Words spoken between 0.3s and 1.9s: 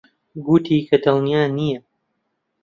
گوتی کە دڵنیا نییە.